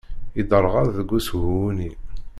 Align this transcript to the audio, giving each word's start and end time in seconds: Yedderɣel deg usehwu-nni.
Yedderɣel 0.37 0.87
deg 0.97 1.09
usehwu-nni. 1.17 1.91